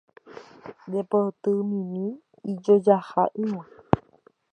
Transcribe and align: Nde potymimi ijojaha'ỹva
Nde 0.89 1.01
potymimi 1.11 2.05
ijojaha'ỹva 2.51 3.63